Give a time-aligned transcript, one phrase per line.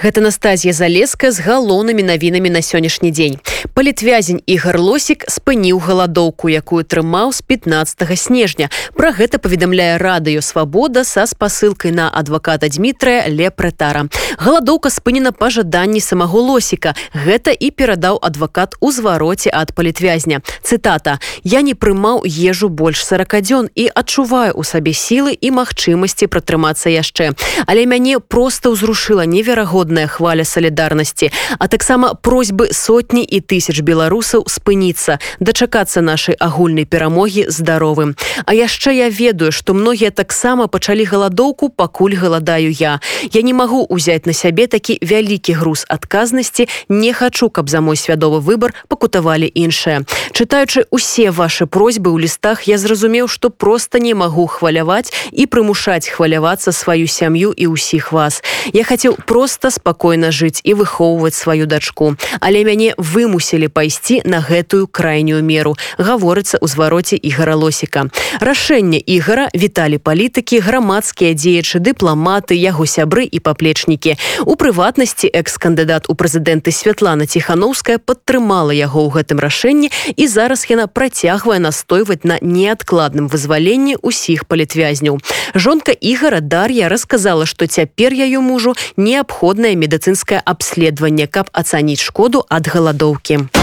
[0.00, 3.36] Гэта Настазія залеска з галоўнымі навінамі на сённяшні дзень.
[3.76, 8.72] Палітвязень ігар лосік спыніў галадоўку, якую трымаў з 15 снежня.
[8.96, 14.08] Пра гэта паведамляе радыё свабода са спасылкай на адваката Дмітрая Лепрэтара.
[14.40, 16.96] Галадоўка спынена па жаданні самого лосіка.
[17.12, 20.40] Гэта і перадаў адвакат у звароце ад палітвязня.
[20.64, 26.24] Цытата: Я не прымаў ежу больш 40 дзён і адчуваю у сабе сілы і магчымасці
[26.24, 27.36] пратрымацца яшчэ.
[27.68, 34.46] Але мяне проста ўзрушыла неверагодна міжнародная хваля салідарнасці а таксама просьбы сотні і тысяч беларусаў
[34.46, 38.14] спыніцца дачакацца нашай агульнай перамогі здаровым.
[38.46, 43.00] А яшчэ я ведаю што многія таксама пачалі галадоўку пакуль галадаю я.
[43.32, 47.96] Я не магу ўзяць на сябе такі вялікі груз адказнасці не хачу каб за мой
[47.96, 54.14] свядовы выбор пакутавалі іншае чытаючы усе ваши просьбы ў лістах я зразумеў што просто не
[54.14, 58.42] магу хваляваць і прымушаць хвалявацца сваю сям'ю і ўсіх вас.
[58.72, 62.14] Я хацеў просто спакойна жыць і выхоўваць сваю дачку.
[62.40, 68.12] Але мяне вымусілі пайсці на гэтую крайнюю меру гаворыцца ў звароце ігора лосіка.
[68.44, 74.20] Рашэнне ігора віталі палітыкі грамадскія дзеячы дыпламаты яго сябры і паплечнікі.
[74.44, 80.86] У прыватнасці экс-кандыдат у прэзідэнты святлана ціхановская падтрымала яго ў гэтым рашэнні і зараз яна
[80.86, 85.16] працягвае настойваць на неадкладным вызваленні ўсіх палітвязняў
[85.54, 92.66] жонка ігора дар'я расказала што цяпер яю мужу неабходна медыцынскае абследаванне, каб ацаніць шкоду ад
[92.68, 93.59] галадоўкі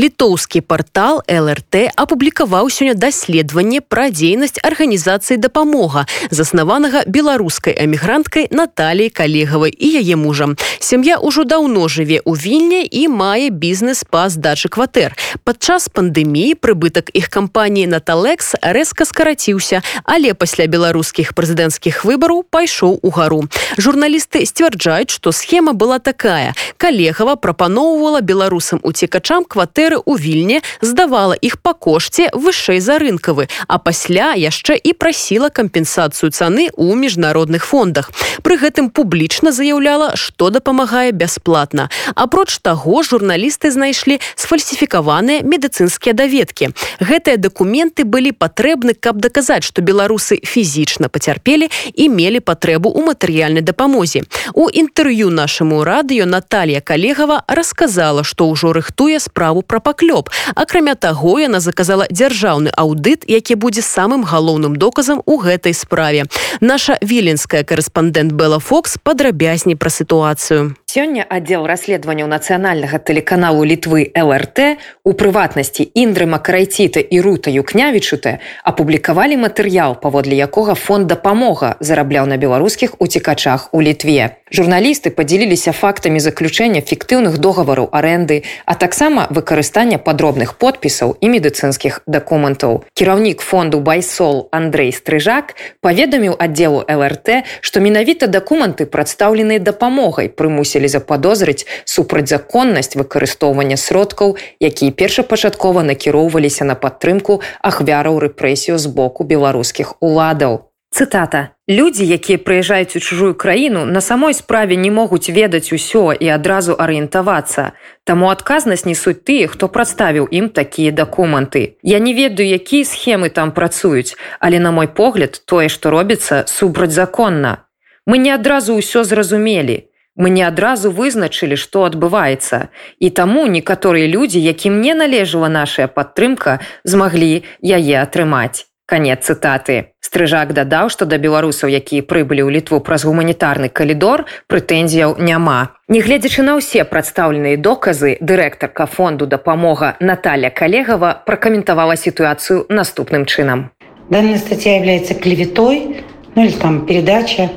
[0.00, 9.74] літоўскі портал лрт апублікаваў сёння даследаванне пра дзейнасць арганізацыі дапамога заснаванага беларускай эмігранткай Наталій калегавай
[9.76, 15.12] і яе мужам сям'я ўжо даўно жыве ў вільні і мае бізнес па здачы кватэр
[15.44, 23.10] падчас пандэміі прыбытак іх кампаніі наталекс рэзка скараціўся але пасля беларускіх прэзідэнцкіх выбараў пайшоў у
[23.12, 23.44] гару
[23.76, 26.54] журналісты сцвярджаюць што схема была такая.
[26.76, 33.48] Калегава прапаноўвала беларусам уцекачам кватэр кватэры ў вільні здавала іх па кошце вышэй за рынкавы
[33.66, 38.10] а пасля яшчэ і прасіла кампенсацыю цаны ў міжнародных фондах.
[38.42, 41.90] Пры гэтым публічна заяўляла што дапамагае бясплатна.
[42.14, 46.70] Апроч таго журналісты знайшлі сфальсіфікаваныя медыцынскія даведкі.
[47.00, 53.64] Гэтыя дакументы былі патрэбны каб даказаць што беларусы фізічна пацярпелі і мелі патрэбу ў матэрыяльнай
[53.64, 54.22] дапамозе.
[54.54, 60.34] У інтэрв'ю нашаму радыё Наталья калегава расказала што ўжо рыхтуе справу пра паклёп.
[60.58, 66.26] Акрамя таго яна заказала дзяржаўны аўдыт які будзе самым галоўным доказам у гэтай справе.
[66.60, 70.74] Наша віленская корэспандэнт бела фокс падрабязней пра сітуацыю.
[70.90, 79.38] Сёння аддзел расследаванняў нацыянальнага тэлеканалу літвы ЛРТ у прыватнасці індры макрайціта і рутаю княвічута апублікавалі
[79.38, 84.39] матэрыял, паводле якога фонд дапамога зарабляў на беларускіх уцікачах у літве.
[84.50, 92.84] Журналісты падзяліліся фактамі заключэння фіктыўных догавараў арэнды, а таксама выкарыстання падробных подпісаў і медыцынскіх дакументаў.
[92.94, 100.88] Кіраўнік фонду байсол Андрей стрыжак паведаміў аддзелу ЛРТ, што менавіта дакументы прадстаўленыя дапамогай прымусілі мусілі
[100.88, 110.66] заподозрыць супрацьзаконнасць выкарыстоўвання сродкаў, якія першапачаткова накіроўваліся на падтрымку ахвяраў рэпрэсію з боку беларускіх уладаў.
[110.90, 116.26] Цытата: Людзі, якія прыязджаюць у чужую краіну, на самой справе не могуць ведаць усё і
[116.34, 117.78] адразу арыентавацца.
[118.02, 121.78] Таму адказнасць несуць тыя, хто прадставіў ім такія дакументы.
[121.86, 127.62] Я не ведаю, якія схемы там працуюць, але на мой погляд, тое, што робіцца супрацьзаконна.
[128.02, 134.42] Мы не адразу ўсё зразумелі мы не адразу вызначылі што адбываецца і таму некаторыя людзі
[134.42, 139.76] якім не належала наша падтрымка змаглі яе атрымаць конец цытаты
[140.08, 145.58] стрыжак дадаў што да беларусаў якія прыбылі ў літву праз гуманітарны калідор прэтэнзіяў няма
[145.96, 153.70] нягледзячы на ўсе прадстаўленыя доказы дырэктарка фонду дапамога Наталья калегава пракаментавала сітуацыю наступным чынам
[154.10, 156.02] данная статья является клеветой
[156.34, 157.50] ну или там передача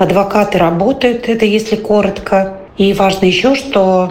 [0.00, 2.56] адвокаты работают, это если коротко.
[2.78, 4.08] И важно еще, что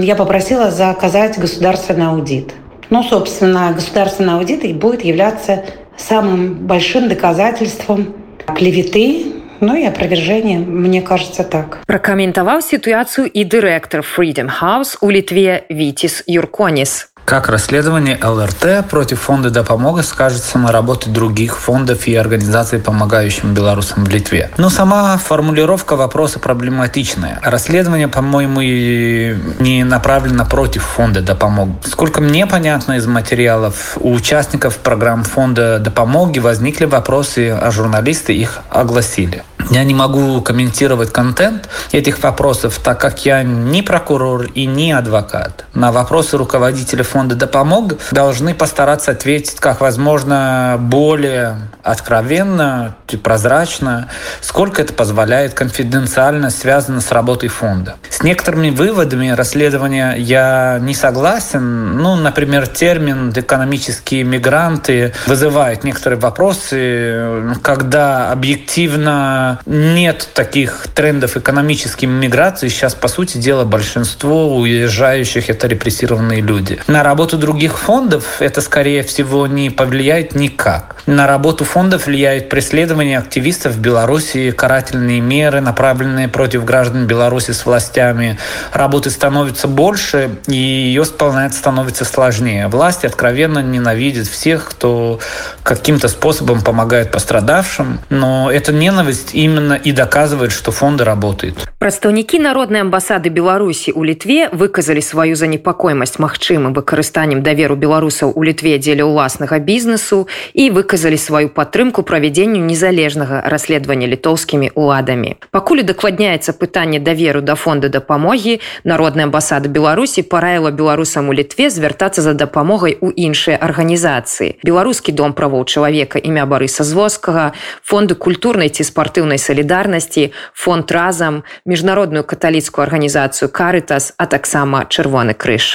[0.00, 2.54] я попросила заказать государственный аудит.
[2.88, 5.64] Ну, собственно, государственный аудит и будет являться
[6.02, 8.14] самым большим доказательством
[8.56, 11.78] клеветы, ну и опровержение, мне кажется так.
[11.86, 17.11] Прокомментовал ситуацию и директор Freedom House у Литве Витис Юрконис.
[17.24, 24.04] Как расследование ЛРТ против фонда «Допомога» скажется на работе других фондов и организаций, помогающим белорусам
[24.04, 24.50] в Литве?
[24.58, 27.38] Но сама формулировка вопроса проблематичная.
[27.42, 31.74] Расследование, по-моему, не направлено против фонда «Допомога».
[31.84, 38.58] Сколько мне понятно из материалов, у участников программ фонда «Допомоги» возникли вопросы, а журналисты их
[38.68, 39.44] огласили.
[39.70, 45.64] Я не могу комментировать контент этих вопросов, так как я не прокурор и не адвокат.
[45.74, 54.08] На вопросы руководителя фонда «Допомог» должны постараться ответить как возможно более откровенно и прозрачно,
[54.40, 57.96] сколько это позволяет конфиденциально связано с работой фонда.
[58.08, 61.98] С некоторыми выводами расследования я не согласен.
[61.98, 72.68] Ну, например, термин «экономические мигранты» вызывает некоторые вопросы, когда объективно нет таких трендов экономической миграции.
[72.68, 76.80] Сейчас, по сути дела, большинство уезжающих– это репрессированные люди.
[76.86, 80.96] На работу других фондов это, скорее всего, не повлияет никак.
[81.06, 87.66] На работу фондов влияет преследование активистов в Беларуси, карательные меры, направленные против граждан Беларуси с
[87.66, 88.38] властями.
[88.72, 92.68] Работы становится больше, и ее исполнять становится сложнее.
[92.68, 95.20] Власти откровенно ненавидят всех, кто
[95.62, 101.66] каким-то способом помогает пострадавшим, но эта ненависть именно и доказывает, что фонды работают.
[101.82, 108.78] Прадстаўнікі народнай амбасады Беларусі ў літве выказалі сваю занепакоймасць магчымым выкарыстаннем даверу беларусаў у літве
[108.78, 115.42] дзеля ўласнага бізнесу і выказалі сваю падтрымку правядзенню незалежнага расследавання літоўскімі уладамі.
[115.50, 122.22] Пакуль удакладняецца пытанне даверу да фонда дапамогі народная амбасада Беларусі параіла беларусам у літве звяртацца
[122.22, 124.62] за дапамогай у іншыя арганізацыі.
[124.62, 131.42] Беларускі дом правоў чалавека імя барыса звозкага, фонды культурнай ці спартыўнай міжнароднай салідарнасці фонд разам
[131.66, 135.74] міжнародную каталіцкую арганізацыю карытас а таксама чырвоны крыж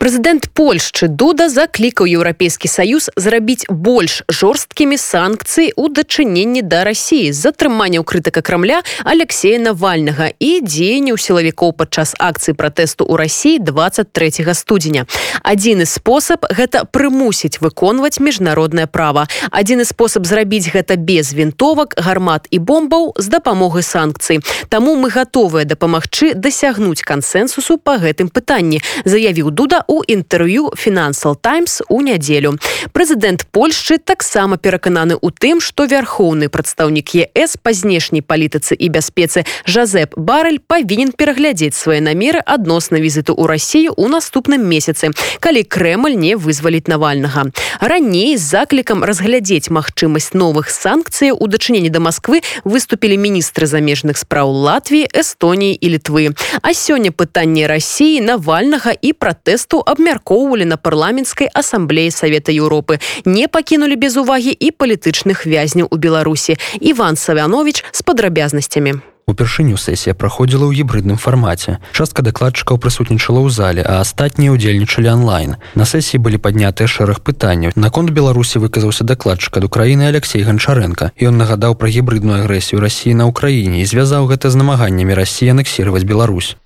[0.00, 8.00] Прэзідэнт Польшчы Дуда заклікаў еўрапейскі саюз зрабіць больш жорсткімі санкцыі ў дачыненні да рассіі затрымання
[8.00, 15.04] ў крытыка крамля Алексея навальнага і дзеянняў сілавікоў падчас акцыі пратэсту ў рассіі 23 студзеня.
[15.44, 19.28] Адзіны спосаб гэта прымусіць выконваць міжнароднае права.
[19.52, 24.40] Адзіны спосаб зрабіць гэта без вінтовак, гармат і бомбаў з дапамогай санкцый.
[24.72, 31.82] Таму мы гатовыя дапамагчы дасягнуць кансэнсусу па гэтым пытанні, заявіў Дуда у інтэрв'ю фінансал таймс
[31.88, 32.54] у нядзелю.
[32.94, 39.42] Прэзідэнт польшчы таксама перакананы ў тым што вярхоўны прадстаўнік ес па знешняй палітыцы і бяспецы
[39.66, 45.10] жазеп барель павінен пераглядзець свае намеры адносна візіту ў рассію ў наступным месяцы
[45.42, 47.50] калі крэмль не вызваліць навальнага.
[47.82, 54.54] Раней з заклікам разглядзець магчымасць новых санкцый у дачыненні да москвы выступілі міністры замежных спраў
[54.54, 56.30] латвіі эстоніі і літвы.
[56.62, 63.96] А сёння пытанне рассіі навальнага і пратэсту абмяркоўвалі на парламенцкай асамблеі Савета Еўропы, не пакінулі
[63.96, 66.56] без увагі і палітычных вязняў у Беларусі.
[66.80, 69.00] Іван Савянович з падрабязнасцямі.
[69.30, 71.78] Упершыню сесія праходзіла ў гібридным фармаце.
[71.94, 77.70] Частка дакладчыкаў прысутнічала ў зале а астатнія ўдзельнічалі онлайн на сесіі былі паднятыя шэраг пытанняў.
[77.78, 83.30] Наконт беларусі выказаўся дакладчык ад украіны алексей ганчаренко ён нагадаў пра гібридную агрэсію рассіі на
[83.30, 86.58] ўкраіне і звязаў гэта з намаганнямі рассіі анексировать Беларусь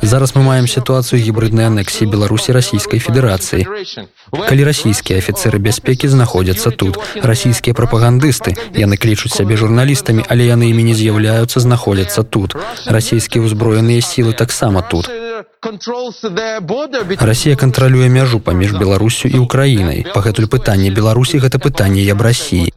[0.00, 3.68] зараз мы маем сітуацыю гібриднай анексіі беларусі расійскай федэрацыі.
[4.32, 10.88] Калі расійскія афіцеры бяспекі знаходзяцца тут расійскія прапагандысты яны клічуць сябе журналістамі але яны імі
[10.88, 12.56] не з'яўляюцца знаходзяцца тут.
[12.88, 15.12] Расійскія ўзброеныя сілы таксама тут.
[17.20, 20.06] Расія кантралюе мяжу паміж беларусю і украінай.
[20.16, 22.72] Пагэтуль пытанне беларусі гэта пытанне аб рассіі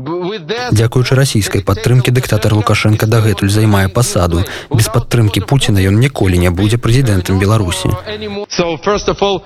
[0.00, 4.44] Дзякуючы расійскай падтрымкі дыктатар Лукашенко дагэтуль займае пасаду.
[4.70, 7.90] Без падтрымкі Пуціна ён ніколі не будзе прэзідэнтам Беларусі.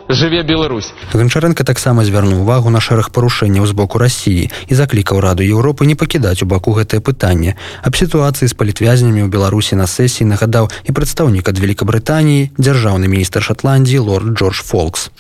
[0.09, 0.93] жыве Беларусь.
[1.13, 5.97] Ганчаренко таксама звярнуў увагу на шэраг парушэнняў з боку рассіі і заклікаў раду Еўропы не
[5.97, 7.57] пакідаць у баку гэтае пытанне.
[7.83, 13.43] Аб сітуацыі з палітвязнямі ў Беларусі на сесіі нагадаў і прадстаўнік ад Вкабрытаніі, дзяржаўны міністр
[13.43, 15.11] Шатландіі лорд Джордж Фолкс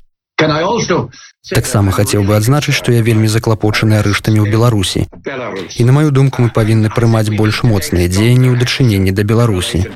[1.50, 5.07] таксама хацеў бы адзначыць што я вельмі заклапочаны арыштамі ў беларусі.
[5.79, 9.87] І на маю думку мы павінны прымаць больш моцныя дзеянні ў дачыненні да беларусі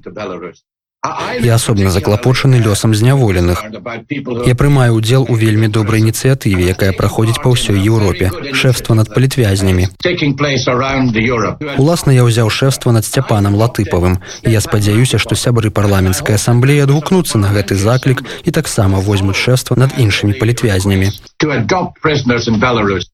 [1.41, 3.63] Я асобна заклапочаны лёсам зняволеных.
[4.47, 9.95] Я прымаю удзел у вельмі добрай ініцыятыве, якая праходзіць па ўсёй Еўропе, шэфства над палітвязнямі.
[11.79, 14.19] Уласна я ўзяў шэфства над сцяпанам латыпавым.
[14.43, 19.95] Я спадзяюся, што сябры парламенцкай асамблеі адгукнуцца на гэты заклік і таксама возьмуць шэфства над
[20.03, 21.15] іншымі палітвязнямі.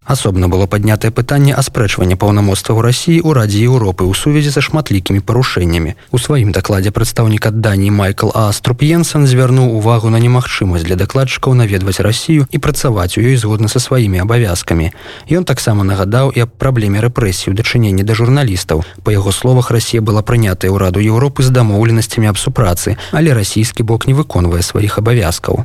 [0.08, 5.20] Асобна было паднятае пытанне аспрэчвання паўнамоцтва ў рассіі ў радзе Еўропы ў сувязі са шматлікімі
[5.20, 11.52] парушэннямі у сваім дакладзе прадстаўнік ад дані майкл аструпенсон звярнуў увагу на немагчымасць для дакладчыкаў
[11.52, 14.88] наведваць рассію і працаваць у ёй згодна са сваімі абавязкамі
[15.28, 20.00] ён таксама нагадаў і аб праблеме рэпрэсіі ў дачыненні да журналістаў па яго словах рассія
[20.00, 24.96] была прынятая ў раду Еўропы з дамоўленасцямі аб супрацы але расійскі бок не выконвае сваіх
[25.04, 25.60] абавязкаў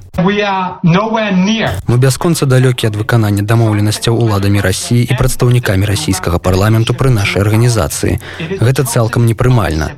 [1.88, 8.18] мы бясконца далёкі ад выканання дамоўленасцяў уладамі рассіі і прадстаўнікамі расійскага парламенту пры нашай арганізацыі.
[8.58, 9.94] Гэта цалкам непрымальна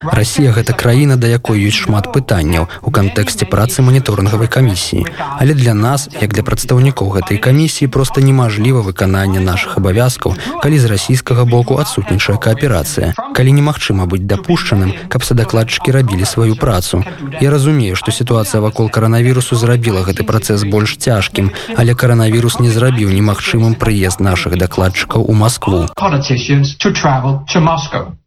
[0.00, 5.04] Расія гэта краіна, да якой ёсць шмат пытанняў у кантэксце працы маніторынгавай камісіі.
[5.36, 10.88] Але для нас, як для прадстаўнікоў гэтай камісіі проста немажліва выкананне нашых абавязкаў, калі з
[10.88, 13.12] расійскага боку адсутнічае кааперацыя.
[13.36, 17.04] Калі немагчыма быць дапушчаным, каб садакладчыкі рабілі сваю працу.
[17.44, 23.12] Я разумею, што сітуацыя вакол каранавірусу зрабіла гэты працэс больш цяжкім, але каранавірус не зрабіў
[23.12, 25.92] немагчымым прыезд нашых дакладчыкаў у Маскву.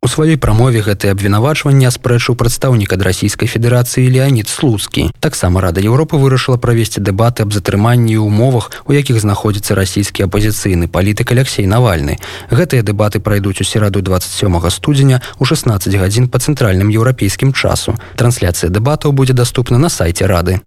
[0.03, 5.15] У сваёй прамове гэты абвінавач запрошвання спрэчыў прадстаўнік ад расійскай федэрацыі леонид слуцкі.
[5.23, 11.31] Таксама рада Еўропы вырашыла правесці дэбаты аб затрыманні умовах у якіх знаходзіцца расійскі апозіцыйны палітык
[11.31, 12.19] алексей навальны.
[12.51, 17.95] Гэтыя дэбаты пройдуць у сераду 27 студзеня у 16 гадзін по цэнтральным еўрапейскім часу.
[18.19, 20.59] Трансляцыя дэбатаў будзе доступна на сайте рады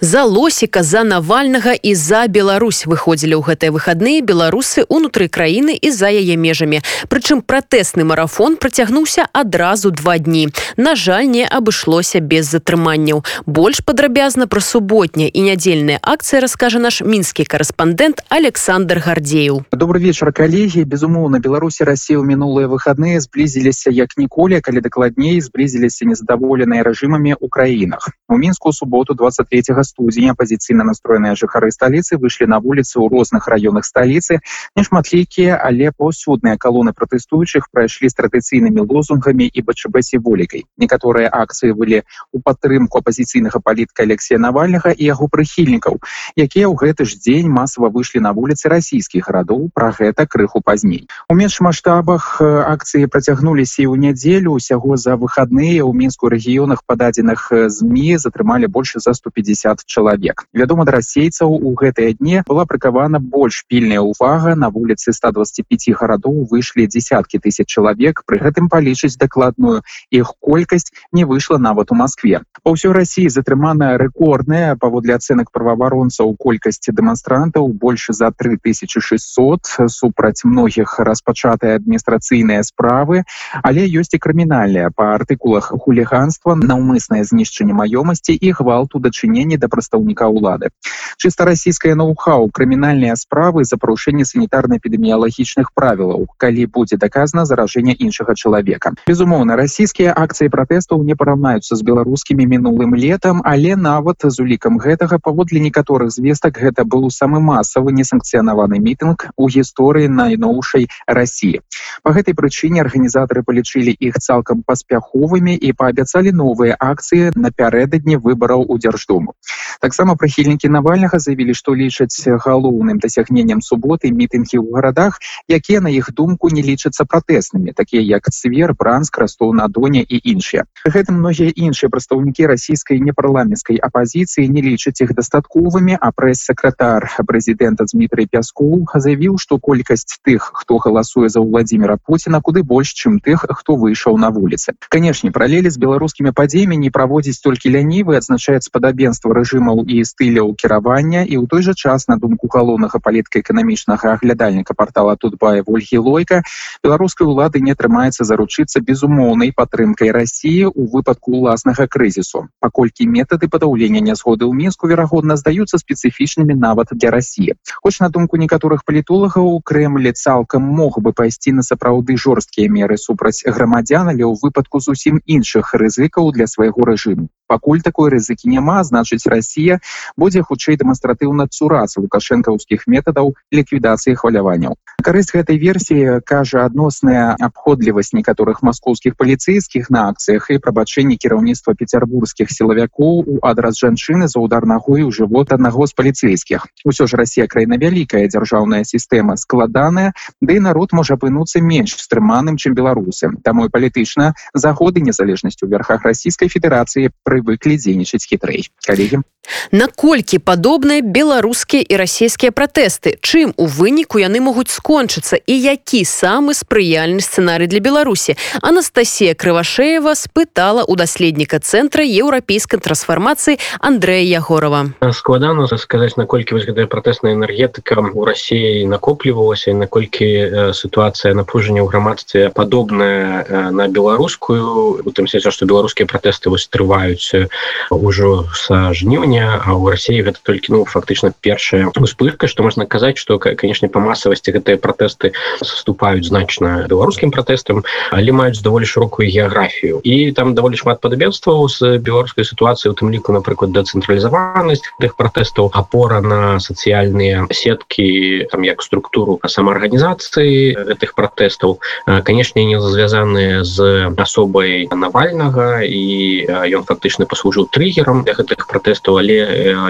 [0.00, 5.90] за лосіка за навальнага і за Беларусь выходзілі ў гэтыя выхадныя беларусы унутры краіны і
[5.90, 6.82] за яе межамі.
[7.08, 10.48] Прычым пратэсны марафон працягнуўся адразу два дні.
[10.76, 13.24] На жаль не абышлося без затрыманняў.
[13.46, 20.32] Больш падрабязна пра суботня і нядзельная акцыя раскажа наш мінскі корэспандэнт александр гардзеў добрый вечар
[20.32, 27.46] калегі безумоўна беларусі рассію мінулыя выхадныя зблізіліся як ніколі калі дакладней зблізіліся незадаволеныя рэжымамі ў
[27.48, 33.08] краінах у мінску суботу 23 3 студзеня апозіцыйна настроеныя жыхары сталіцы выйшлі на вуліцы ў
[33.08, 34.40] розных раёнах сталіцы
[34.76, 42.02] нешматлікія але паўсюдныя калоны пратэстуючых прайшлі з традыцыйнымі лозунгамі і бачабасе волікай некаторыя акцыі былі
[42.32, 46.00] у падтрымку апозіцыйнага палітка алексея навальнага і яго прыхільнікаў
[46.36, 51.08] якія ў гэты ж дзень масава выйшлі на вуліцы расійскіх гарадоў пра гэта крыху пазней
[51.30, 57.48] у менш маштабах акцыі працягнуліся і ў нядзелю усяго за выхадныя ў мінску рэгіёнах пададзеных
[57.72, 60.46] змі затрымалі больше за 150 50 чалавек.
[60.52, 64.54] Вядома да расейцаў у гэтыя дні была прыкавана больш пільная ўвага.
[64.58, 68.22] На вуліцы 125 гарадоў выйшлі десяткі тысяч чалавек.
[68.26, 73.94] Пры гэтым палічыць дакладную іх колькасць не выйшла нават у москве па ўсёй россии затрыманая
[73.94, 83.22] рэкордная паводле ацэнак праваабаронцаў колькасці дэманстрантаў больше за 3600 супраць многіх распачатыя адміністрацыйныя справы.
[83.62, 84.90] Але ёсць і крымінальная.
[84.90, 90.72] Па артыкулах хуліганства наўмыснае знішчэнне маёмасці і гвалту дачынення дачыненні да прадстаўніка ўлады
[91.16, 98.92] чыста расійская ноу-хау крымінальныя справы за парушэнне санітарна-эпідэміялагічных правілаў калі будзе доказана заражэнне іншага чалавека
[99.06, 105.18] безумоўна расійскія акцыі пратэстаў не параўнаюцца з беларускімі мінулым летам але нават з улікам гэтага
[105.20, 111.60] паводле некаторых звестак гэта быў самы масавы несанкцыянаваны мітынг у гісторыі найноўшай рассіі
[112.02, 118.78] по гэтай прычыне арганізатары палічылі іх цалкам паспяховымі і паабяцалі новыя акцыі напярэдадні выбараў у
[118.78, 119.34] дзярждому по-другому
[119.80, 126.10] таксама прыхільнікі навальнага заявілі што лічаць галоўным дасягненнем суботы мітынгі ў гарадах якія на іх
[126.16, 131.52] думку не лічацца пратэснымі такія як цвер бранск растол на доне і іншыя гэтым многія
[131.52, 139.36] іншыя прадстаўнікі расійскай непарламенцкай апазіцыі не лічаць іх дастатковымі а прэс-сакратар прэзідэнта дмітрый пяскоў заявіў
[139.38, 144.30] што колькасць тых хто галасуе за владимира путина куды больш чым тых хто выйшаў на
[144.30, 144.72] вуліцы.
[144.88, 150.52] Канешне паралелі з беларускімі падзеямі не праводзіць толькі лянівы адзначаецца падабенства адсутства рэжымаў і стыляў
[150.60, 156.42] кіравання і ў той жа час на думку галоўнага палітка-эканамічнага аглядальніка портала тутбая ольгі лойка
[156.84, 162.46] беларускай улады не атрымаецца заручыцца безумоўнай падтрымкай рассіі у выпадку уласнага крызісу.
[162.60, 168.36] Паколькі метады падаўлення нязгоды ў мінску верагодна здаюцца спецыфічнымі нават для рассіі хоць на думку
[168.36, 174.36] некаторых палітолагаў крэмлі цалкам мог бы пайсці на сапраўды жорсткія меры супраць грамадзян але ў
[174.44, 177.28] выпадку зусім іншых рызыкаў для свайго рэжыму.
[177.46, 179.78] Пакуль такой рызыкі няма значыць Росія
[180.16, 184.74] будзе хутчэй дэманстратыўна цурацца лукашэнкаўскіх метадаў ліквідацыі хваляванняў.
[185.02, 192.50] Карысць гэтай версіі кажа адносная абходлівасць некаторых маскоўскіх паліцэйскіх на акцыях і прабачэнні кіраўніцтва пецярбургскіх
[192.50, 196.66] сілавякоў у адрас жанчыны за удар ногой у жывот аднаго з паліцэйскіх.
[196.84, 202.56] Усё ж Росія краіна вялікая дзяржаўная сістэма складаная ды да народ можа апынуцца менш стрыманым
[202.56, 203.30] чым беларусы.
[203.44, 209.22] Таму і палітычна заходы незалежнасцю верхах расійскай федэрацыі прывыклі дзейнічаць хітрэй коллеги.
[209.70, 213.18] Наколькі падобныя беларускія і расійскія пратэсты?
[213.22, 215.38] Чым у выніку яны могуць скончыцца?
[215.46, 218.36] І які самы спрыяльны сцэнарый для беларусі?
[218.62, 226.86] Анастасія крывашеева спытала у даследніка цэнтра еўрапейскай трансфармацыі Андрэя ягорова складана сказаць наколькі вось гэтая
[226.86, 235.02] пратэсная энергетыка у рассіі накоплівалася наколькі сітуацыя напружання ў грамадстве падобная на беларускую.
[235.04, 237.48] У тым сенсе што беларускія пратэсты вось трываюць
[237.90, 242.86] ужо са жніўня сёння а у Росіі гэта толькі ну фактычна першая успышка что можна
[242.86, 249.28] казаць что конечно по масавасці гэтыя пратэсты саступаюць значна беларускім пратэстам але маюць даволі шырокую
[249.28, 255.16] геаграфію і там даволі шмат падабенстваў з беларускай сітуацыі у тым ліку напрыклад дэцэнтралізаванасць тых
[255.16, 261.80] пратэстаў апора на сацыяльныя сеткі там як структуру самаарганізацыі гэтых пратэстаў
[262.22, 269.36] канешне не звязаныя з асобай навальнага і ён фактычна паслужыў триггером для гэтых пратэстаў але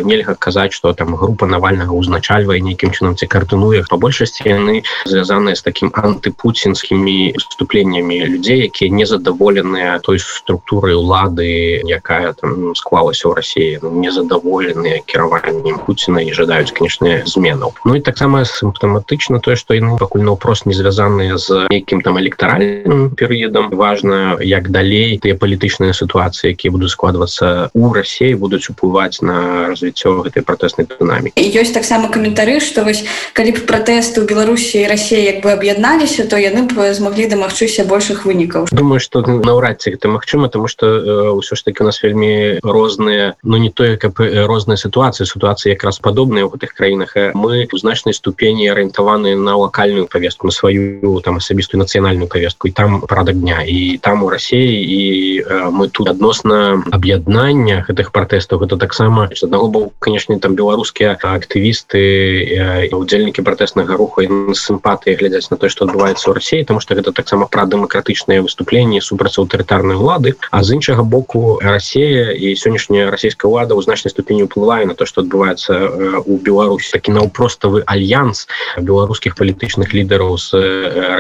[0.05, 3.85] нельга казаць что там група навальнага узначальвае нейкім чынам ці картынуе.
[3.89, 12.33] По большасці яны звязаныя з таким антыпуцінскімі выступленнями людзей якія незадаволеныя той структуры улады якая
[12.33, 17.73] там склалася ў Росіі ну, незадаволеныя кіраваннем Пуціна і жадаюць конечно зменаў.
[17.85, 23.11] Ну і таксама сімптаматычна тое что яны пакуль наўпрост не звязаныя з нейкім там электаральным
[23.17, 23.71] перыядам.
[23.71, 30.23] Важно як далей тыя палітычныя сітуацыі якія будуць складвацца у Росіі будуць уплываць на развіццё
[30.27, 35.43] гэтай пратэснай дынамікі ёсць таксама каментары што вось калі б пратэсты ў беларусі рассія як
[35.45, 40.49] бы аб'ядналіся то яны б змаглі дамагчыся большых вынікаў думаю что наўрад ці гэта магчыма
[40.49, 44.77] тому что ўсё ж таки у нас вельмі розныя но ну, не тое каб розныя
[44.77, 50.47] сітуацыі сітуацыі якраз падобныя ў гэтых краінах мы у значнай ступені арыентаваны на локальную повестку
[50.47, 52.69] на сваю там асабістую нацыянальную повестку.
[52.69, 53.63] І там парадак дня.
[53.67, 59.69] І там у рассіі і мы тут адносна аб'яднання гэтых пратэстаў гэта таксама з аднаго
[59.69, 66.33] боку канешне там беларускія актывісты удзельнікі пратэснага руху сімпатыі глядзяць на то што адбываецца ў
[66.39, 71.59] рассіі тому что гэта таксама пра дэмакратычныя выступленні супраць аўтарытарнай улады а з іншага боку
[71.63, 76.97] Росія і сённяшняя расійская ўлада ў значнай ступені ўплывае на то што адбываецца у Беларусі
[76.97, 78.47] такі наўпроставы альянс
[78.81, 80.55] беларускіх палітычных лідараў з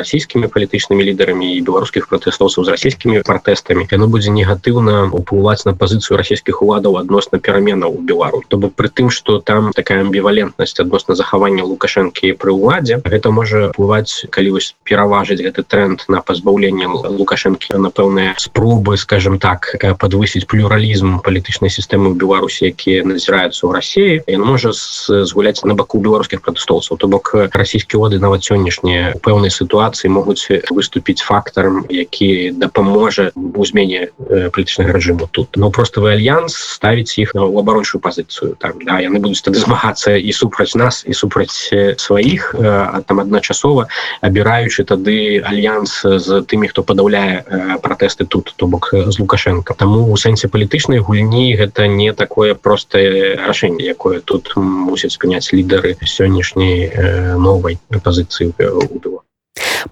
[0.01, 6.17] расійскімі палітычнымі лідарамі і беларускіх пратэстоўцаў з расійскімі пратэстамі яно будзе негатыўна уплываць на пазіцыю
[6.17, 11.15] расійскіх уладаў адносна пераменаў у белару то бок пры тым что там такая амбівалентнасць адносна
[11.15, 17.79] захавання лукашэнкі пры ўладзе гэта можа плываць калі вось пераважыць гэты тренд на пазбаўленне лукашэнкі
[17.81, 24.43] напэўныя спробы скажем так подвысіць плюралізм палітычнай сістэмы ў беларусі якія назіраюцца ў рассіі ён
[24.47, 30.49] можа згуляць на баку беларускіх пратэстоўцаў то бок расійскія воды нават сённяшнія пэўнай сітуацыі могуць
[30.71, 35.57] выступіць фактарам які дапаможа у змене палітычнага рэжыму тут.
[35.57, 40.17] Но просто вы альянс ставіць іх у абарончую пазіцыю там да яны будуць тады змагацца
[40.17, 43.89] і супраць нас і супраць сваіх а там адначасова
[44.21, 49.75] абіраючы тады альянс з тымі хто падаўляе пратэсты тут то бок з лукашенко.
[49.75, 55.97] Таму у сэнсе палітычнай гульні гэта не такое простае рашэнне якое тут мусяць спыняць лідары
[56.03, 59.26] сённяшняй новай пазіцыі у было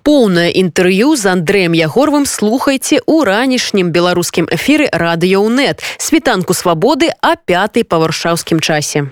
[0.03, 7.85] Поўнае інтэрв'ю з Андрэем Ягорвым слухайце ў ранішнім беларускім эфіры радыёнет світанку свабоды а пятай
[7.85, 9.07] па варшаўскім часе.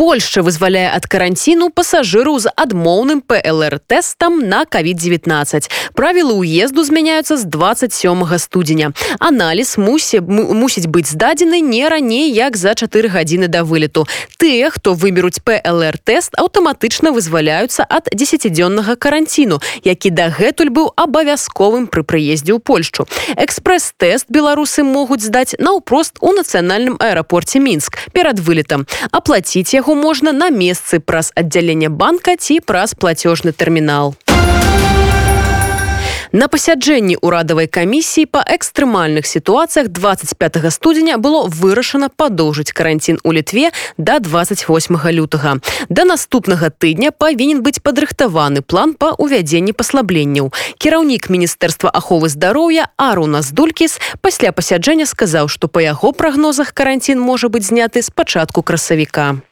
[0.00, 5.68] Польша вызваляе ад каранціну пасажыру з адмоўным ПЛР-тэстам на COVID-19.
[5.92, 8.96] Правілы ўезду змяняюцца з 27 студзеня.
[9.20, 14.08] Аналіз мусе, мусіць быць здадзены не раней як за 4 гадзіны да вылету.
[14.40, 22.56] Тыя, хто выберуць ПЛР-тэст, аўтаматычна вызваляюцца ад 10дзённага каранціну, які дагэтуль быў абавязковым пры прыездзе
[22.56, 23.04] ў Польшчу.
[23.36, 30.30] Экспрэс-тэст беларусы могуць здаць наўпрост у нацыянальным аэрапорце мінск перад вылетам аплаціць яго яго можна
[30.30, 34.14] на месцы праз аддзяленне банка ці праз плацежны тэрмінал.
[36.30, 43.74] На пасяджэнні ўрадавай камісіі па экстрэмальных сітуацыях 25 студзеня было вырашана падоўжыць каранцін у літве
[43.98, 45.58] да 28 лютага.
[45.90, 50.54] Да наступнага тыдня павінен быць падрыхтаваны план па ўвядзенні паслабленняў.
[50.78, 57.50] Кіраўнік міністэрства аховы здароўя Аруна Здулькіс пасля пасяджэння сказаў, што па яго прагнозах каранцін можа
[57.50, 59.42] быць зняты з пачатку красавіка.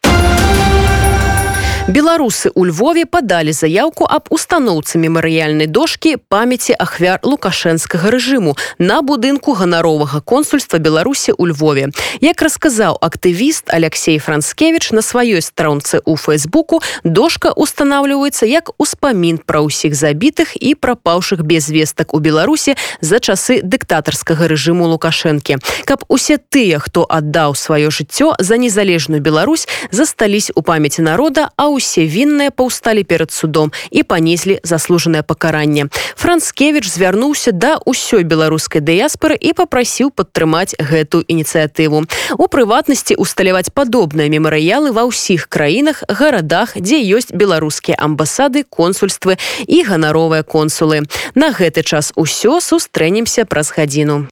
[1.88, 9.57] Беларусы у Львове падалі заявку аб устаноўцы мемарыяльнай дошки памяці ахвяр лукашэнскага рэжыму на будынку
[9.57, 11.88] ганаровага консульства беларусі у Львове.
[12.20, 19.64] Як расказаў актывіст алексей францкевич на сваёй старонцы у фейсбуку дошка устанавливаецца як успамін пра
[19.64, 25.57] ўсіх забітых і прапаўшых без вестак у беларусе за часы дыктатарскага рэжыму лукашэнкі.
[25.88, 31.78] Каб усе тыя хто аддаў сваё жыццё за незалежную Беларусь застались у памяти народа а
[31.79, 35.87] усе вінныя паўсталі перад судом і панеслі заслужанае пакаранне
[36.19, 42.05] францкевич звярнуўся да ўсёй беларускай дыяспоры і попрасіў падтрымаць гэту ініцыятыву
[42.37, 49.79] у прыватнасці усталяваць падобныя мемарыялы ва ўсіх краінах гарадах дзе ёсць беларускія амбасады консульствы і
[49.87, 51.07] ганаровыя консулы.
[51.35, 54.27] На гэты час усё сустрэнемся праз гадзіну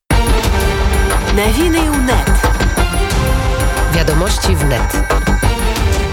[1.37, 2.29] Навіны ў нет.
[3.95, 5.36] Вядомасці в нет